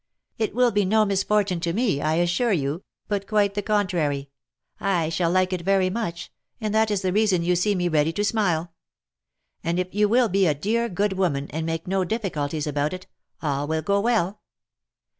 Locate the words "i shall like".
4.79-5.53